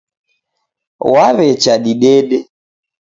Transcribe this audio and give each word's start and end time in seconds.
Wawecha 1.13 1.73
didede. 1.83 2.37